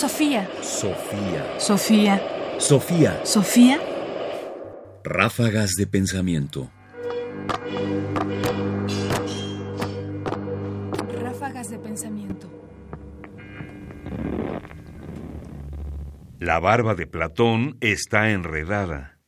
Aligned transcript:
Sofía. 0.00 0.48
Sofía. 0.62 1.60
Sofía. 1.60 2.22
Sofía. 2.58 3.20
Sofía. 3.22 3.78
Ráfagas 5.04 5.72
de 5.76 5.86
pensamiento. 5.86 6.70
Ráfagas 11.20 11.68
de 11.68 11.78
pensamiento. 11.78 12.48
La 16.38 16.58
barba 16.60 16.94
de 16.94 17.06
Platón 17.06 17.76
está 17.82 18.30
enredada. 18.30 19.18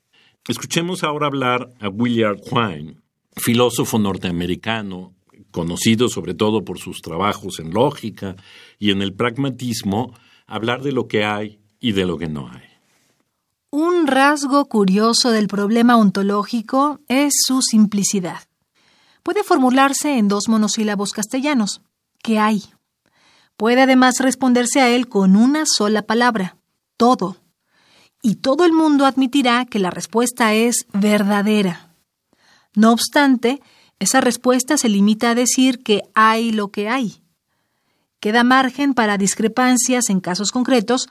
Escuchemos 0.49 1.05
ahora 1.05 1.27
hablar 1.27 1.69
a 1.81 1.91
William 1.91 2.37
Quine, 2.39 2.97
filósofo 3.37 3.99
norteamericano, 3.99 5.15
conocido 5.51 6.09
sobre 6.09 6.33
todo 6.33 6.65
por 6.65 6.79
sus 6.79 7.03
trabajos 7.03 7.61
en 7.61 7.75
lógica 7.75 8.37
y 8.79 8.91
en 8.91 9.03
el 9.03 9.13
pragmatismo, 9.13 10.15
hablar 10.53 10.83
de 10.83 10.93
lo 10.93 11.09
que 11.09 11.25
hay 11.25 11.61
y 11.81 11.93
de 11.93 12.05
lo 12.05 12.19
que 12.19 12.29
no 12.29 12.47
hay. 12.47 12.61
Un 13.71 14.07
rasgo 14.07 14.67
curioso 14.67 15.31
del 15.31 15.49
problema 15.49 15.97
ontológico 15.97 17.01
es 17.09 17.33
su 17.47 17.63
simplicidad. 17.63 18.43
Puede 19.23 19.45
formularse 19.45 20.19
en 20.19 20.29
dos 20.29 20.49
monosílabos 20.49 21.13
castellanos. 21.13 21.81
¿Qué 22.23 22.39
hay? 22.39 22.65
Puede 23.57 23.81
además 23.81 24.17
responderse 24.19 24.83
a 24.83 24.91
él 24.91 25.09
con 25.09 25.37
una 25.37 25.65
sola 25.65 26.03
palabra, 26.03 26.59
todo. 26.99 27.39
Y 28.21 28.37
todo 28.37 28.67
el 28.67 28.75
mundo 28.75 29.07
admitirá 29.07 29.65
que 29.65 29.79
la 29.79 29.91
respuesta 29.91 30.53
es 30.53 30.87
verdadera. 30.93 31.95
No 32.75 32.93
obstante, 32.93 33.63
esa 33.99 34.21
respuesta 34.21 34.77
se 34.77 34.91
limita 34.91 35.31
a 35.31 35.35
decir 35.35 35.83
que 35.83 36.03
hay 36.15 36.53
lo 36.53 36.69
que 36.69 36.91
hay. 36.91 37.22
Queda 38.23 38.45
margen 38.45 38.95
para 38.95 39.19
discrepancias 39.19 40.09
en 40.09 40.21
casos 40.21 40.53
concretos, 40.53 41.09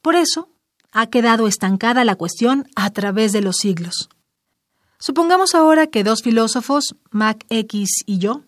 por 0.00 0.14
eso 0.14 0.50
ha 0.92 1.08
quedado 1.08 1.48
estancada 1.48 2.04
la 2.04 2.14
cuestión 2.14 2.68
a 2.76 2.90
través 2.90 3.32
de 3.32 3.40
los 3.40 3.56
siglos. 3.56 4.08
Supongamos 5.00 5.56
ahora 5.56 5.88
que 5.88 6.04
dos 6.04 6.22
filósofos, 6.22 6.94
Mac 7.10 7.44
X 7.48 8.04
y 8.06 8.18
yo, 8.18 8.42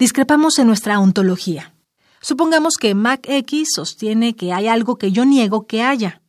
discrepamos 0.00 0.58
en 0.58 0.66
nuestra 0.66 0.98
ontología. 0.98 1.76
Supongamos 2.20 2.74
que 2.74 2.96
Mac 2.96 3.24
X 3.28 3.68
sostiene 3.76 4.34
que 4.34 4.52
hay 4.52 4.66
algo 4.66 4.98
que 4.98 5.12
yo 5.12 5.24
niego 5.24 5.68
que 5.68 5.84
haya. 5.84 6.22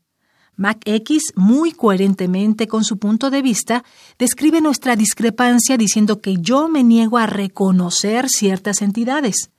Mac 0.55 0.79
X, 0.85 1.33
muy 1.35 1.71
coherentemente 1.71 2.67
con 2.67 2.83
su 2.83 2.99
punto 2.99 3.31
de 3.31 3.41
vista, 3.41 3.83
describe 4.19 4.61
nuestra 4.61 4.95
discrepancia 4.95 5.75
diciendo 5.75 6.21
que 6.21 6.37
yo 6.37 6.67
me 6.67 6.83
niego 6.83 7.17
a 7.17 7.25
reconocer 7.25 8.29
ciertas 8.29 8.83
entidades. 8.83 9.49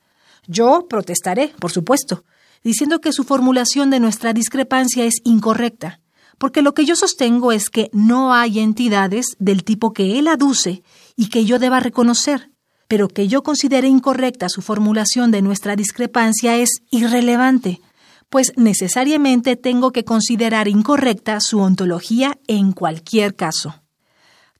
Yo 0.46 0.86
protestaré, 0.88 1.52
por 1.58 1.72
supuesto, 1.72 2.24
diciendo 2.62 3.00
que 3.00 3.12
su 3.12 3.24
formulación 3.24 3.90
de 3.90 4.00
nuestra 4.00 4.32
discrepancia 4.32 5.04
es 5.04 5.20
incorrecta, 5.24 6.00
porque 6.38 6.62
lo 6.62 6.74
que 6.74 6.84
yo 6.84 6.96
sostengo 6.96 7.52
es 7.52 7.70
que 7.70 7.90
no 7.92 8.34
hay 8.34 8.60
entidades 8.60 9.36
del 9.38 9.64
tipo 9.64 9.92
que 9.92 10.18
él 10.18 10.28
aduce 10.28 10.82
y 11.16 11.28
que 11.28 11.44
yo 11.44 11.58
deba 11.58 11.80
reconocer, 11.80 12.50
pero 12.88 13.08
que 13.08 13.28
yo 13.28 13.42
considere 13.42 13.88
incorrecta 13.88 14.48
su 14.48 14.62
formulación 14.62 15.30
de 15.30 15.42
nuestra 15.42 15.76
discrepancia 15.76 16.56
es 16.56 16.82
irrelevante, 16.90 17.80
pues 18.28 18.52
necesariamente 18.56 19.56
tengo 19.56 19.92
que 19.92 20.04
considerar 20.04 20.68
incorrecta 20.68 21.40
su 21.40 21.60
ontología 21.60 22.38
en 22.46 22.72
cualquier 22.72 23.34
caso. 23.34 23.82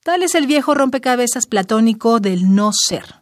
Tal 0.02 0.22
es 0.22 0.34
el 0.36 0.46
viejo 0.46 0.74
rompecabezas 0.74 1.46
platónico 1.46 2.20
del 2.20 2.54
no 2.54 2.70
ser. 2.72 3.16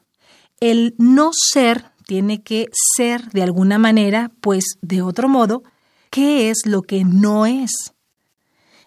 El 0.61 0.95
no 0.99 1.31
ser 1.33 1.87
tiene 2.07 2.43
que 2.43 2.69
ser 2.97 3.31
de 3.31 3.43
alguna 3.43 3.79
manera, 3.79 4.31
pues 4.41 4.77
de 4.83 5.03
otro 5.03 5.29
modo, 5.29 5.63
¿qué 6.11 6.51
es 6.51 6.67
lo 6.67 6.83
que 6.83 7.05
no 7.05 7.47
es? 7.47 7.95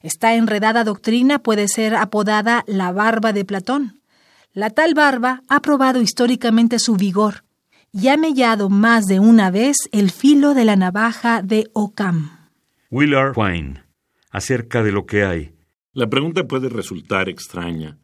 Esta 0.01 0.35
enredada 0.35 0.83
doctrina 0.83 1.39
puede 1.39 1.67
ser 1.67 1.95
apodada 1.95 2.63
la 2.67 2.91
barba 2.91 3.33
de 3.33 3.45
Platón. 3.45 4.01
La 4.53 4.69
tal 4.69 4.93
barba 4.93 5.41
ha 5.49 5.61
probado 5.61 6.01
históricamente 6.01 6.79
su 6.79 6.95
vigor 6.95 7.43
y 7.91 8.07
ha 8.09 8.17
mellado 8.17 8.69
más 8.69 9.05
de 9.05 9.19
una 9.19 9.51
vez 9.51 9.77
el 9.91 10.11
filo 10.11 10.53
de 10.53 10.65
la 10.65 10.75
navaja 10.75 11.41
de 11.41 11.69
Ockham. 11.73 12.31
Willard 12.89 13.33
Quine, 13.33 13.83
acerca 14.29 14.83
de 14.83 14.91
lo 14.91 15.05
que 15.05 15.25
hay. 15.25 15.53
La 15.93 16.07
pregunta 16.07 16.47
puede 16.47 16.69
resultar 16.69 17.27
extraña, 17.27 17.97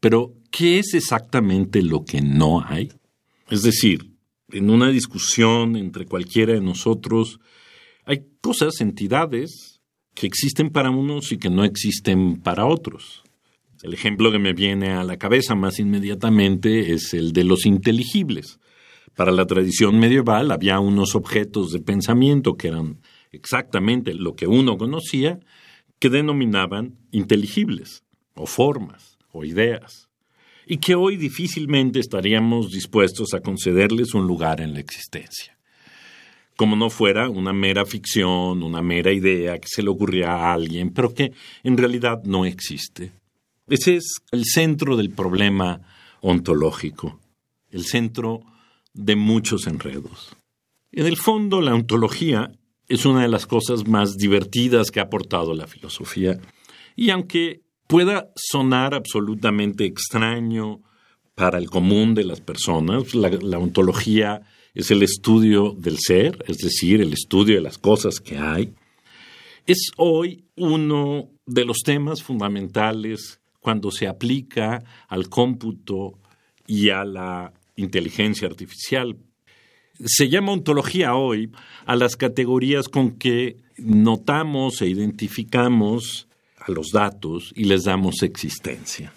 pero 0.00 0.34
¿qué 0.50 0.78
es 0.78 0.94
exactamente 0.94 1.82
lo 1.82 2.04
que 2.04 2.20
no 2.20 2.64
hay? 2.64 2.92
Es 3.48 3.62
decir, 3.62 4.11
en 4.52 4.70
una 4.70 4.88
discusión 4.88 5.76
entre 5.76 6.06
cualquiera 6.06 6.52
de 6.52 6.60
nosotros, 6.60 7.40
hay 8.04 8.24
cosas, 8.40 8.80
entidades, 8.80 9.80
que 10.14 10.26
existen 10.26 10.70
para 10.70 10.90
unos 10.90 11.32
y 11.32 11.38
que 11.38 11.50
no 11.50 11.64
existen 11.64 12.40
para 12.40 12.66
otros. 12.66 13.22
El 13.82 13.94
ejemplo 13.94 14.30
que 14.30 14.38
me 14.38 14.52
viene 14.52 14.92
a 14.92 15.04
la 15.04 15.16
cabeza 15.16 15.54
más 15.54 15.78
inmediatamente 15.78 16.92
es 16.92 17.14
el 17.14 17.32
de 17.32 17.44
los 17.44 17.66
inteligibles. 17.66 18.60
Para 19.16 19.32
la 19.32 19.46
tradición 19.46 19.98
medieval 19.98 20.50
había 20.50 20.78
unos 20.80 21.14
objetos 21.14 21.72
de 21.72 21.80
pensamiento 21.80 22.54
que 22.54 22.68
eran 22.68 23.00
exactamente 23.32 24.14
lo 24.14 24.36
que 24.36 24.46
uno 24.46 24.76
conocía, 24.76 25.40
que 25.98 26.10
denominaban 26.10 26.98
inteligibles, 27.10 28.04
o 28.34 28.46
formas, 28.46 29.18
o 29.32 29.44
ideas 29.44 30.11
y 30.66 30.78
que 30.78 30.94
hoy 30.94 31.16
difícilmente 31.16 32.00
estaríamos 32.00 32.70
dispuestos 32.70 33.34
a 33.34 33.40
concederles 33.40 34.14
un 34.14 34.26
lugar 34.26 34.60
en 34.60 34.74
la 34.74 34.80
existencia. 34.80 35.56
Como 36.56 36.76
no 36.76 36.90
fuera 36.90 37.28
una 37.28 37.52
mera 37.52 37.84
ficción, 37.84 38.62
una 38.62 38.82
mera 38.82 39.12
idea 39.12 39.58
que 39.58 39.68
se 39.68 39.82
le 39.82 39.90
ocurría 39.90 40.32
a 40.32 40.52
alguien, 40.52 40.92
pero 40.92 41.14
que 41.14 41.32
en 41.62 41.76
realidad 41.76 42.22
no 42.24 42.44
existe. 42.44 43.12
Ese 43.68 43.96
es 43.96 44.22
el 44.30 44.44
centro 44.44 44.96
del 44.96 45.10
problema 45.10 45.80
ontológico, 46.20 47.18
el 47.70 47.84
centro 47.84 48.42
de 48.92 49.16
muchos 49.16 49.66
enredos. 49.66 50.36
En 50.92 51.06
el 51.06 51.16
fondo, 51.16 51.60
la 51.60 51.74
ontología 51.74 52.52
es 52.88 53.06
una 53.06 53.22
de 53.22 53.28
las 53.28 53.46
cosas 53.46 53.88
más 53.88 54.16
divertidas 54.16 54.90
que 54.90 55.00
ha 55.00 55.04
aportado 55.04 55.54
la 55.54 55.66
filosofía, 55.66 56.38
y 56.94 57.10
aunque 57.10 57.62
pueda 57.92 58.30
sonar 58.36 58.94
absolutamente 58.94 59.84
extraño 59.84 60.80
para 61.34 61.58
el 61.58 61.68
común 61.68 62.14
de 62.14 62.24
las 62.24 62.40
personas. 62.40 63.14
La, 63.14 63.58
ontología 63.58 64.40
es 64.72 64.90
el 64.90 65.02
estudio 65.02 65.74
del 65.76 65.98
ser, 65.98 66.42
es 66.48 66.56
decir, 66.56 67.02
el 67.02 67.12
estudio 67.12 67.56
de 67.56 67.60
las 67.60 67.76
cosas 67.76 68.18
que 68.18 68.38
hay. 68.38 68.72
Es 69.66 69.90
hoy 69.98 70.46
uno 70.56 71.28
de 71.44 71.66
los 71.66 71.80
temas 71.84 72.22
fundamentales 72.22 73.42
cuando 73.60 73.90
se 73.90 74.08
aplica 74.08 74.82
al 75.06 75.28
cómputo 75.28 76.18
y 76.66 76.88
a 76.88 77.04
la 77.04 77.52
inteligencia 77.76 78.48
artificial. 78.48 79.18
Se 80.02 80.30
llama 80.30 80.52
ontología 80.52 81.14
hoy 81.14 81.52
a 81.84 81.94
las 81.96 82.16
categorías 82.16 82.88
con 82.88 83.18
que 83.18 83.58
notamos 83.76 84.80
e 84.80 84.86
identificamos 84.86 86.26
a 86.66 86.72
los 86.72 86.88
datos 86.92 87.52
y 87.54 87.64
les 87.64 87.84
damos 87.84 88.22
existencia. 88.22 89.12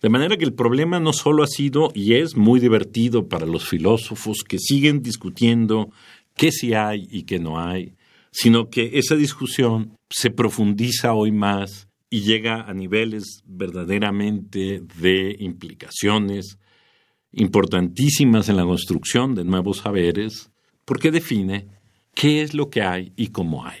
De 0.00 0.08
manera 0.08 0.36
que 0.36 0.44
el 0.44 0.52
problema 0.52 1.00
no 1.00 1.12
solo 1.12 1.42
ha 1.42 1.46
sido 1.46 1.90
y 1.94 2.14
es 2.14 2.36
muy 2.36 2.60
divertido 2.60 3.28
para 3.28 3.46
los 3.46 3.66
filósofos 3.66 4.44
que 4.46 4.58
siguen 4.58 5.02
discutiendo 5.02 5.90
qué 6.34 6.52
sí 6.52 6.74
hay 6.74 7.08
y 7.10 7.22
qué 7.22 7.38
no 7.38 7.58
hay, 7.58 7.94
sino 8.30 8.68
que 8.68 8.98
esa 8.98 9.16
discusión 9.16 9.96
se 10.10 10.30
profundiza 10.30 11.14
hoy 11.14 11.32
más 11.32 11.88
y 12.10 12.20
llega 12.20 12.62
a 12.62 12.74
niveles 12.74 13.42
verdaderamente 13.46 14.82
de 15.00 15.36
implicaciones 15.40 16.58
importantísimas 17.32 18.48
en 18.48 18.56
la 18.56 18.64
construcción 18.64 19.34
de 19.34 19.44
nuevos 19.44 19.78
saberes, 19.78 20.50
porque 20.84 21.10
define 21.10 21.68
qué 22.14 22.42
es 22.42 22.54
lo 22.54 22.70
que 22.70 22.82
hay 22.82 23.12
y 23.16 23.28
cómo 23.28 23.66
hay. 23.66 23.80